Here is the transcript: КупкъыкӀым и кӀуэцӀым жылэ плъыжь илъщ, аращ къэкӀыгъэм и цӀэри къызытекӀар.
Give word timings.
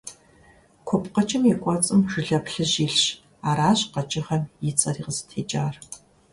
КупкъыкӀым 0.87 1.43
и 1.51 1.53
кӀуэцӀым 1.61 2.01
жылэ 2.11 2.39
плъыжь 2.45 2.75
илъщ, 2.85 3.05
аращ 3.49 3.79
къэкӀыгъэм 3.93 4.43
и 4.69 4.71
цӀэри 4.79 5.01
къызытекӀар. 5.05 5.75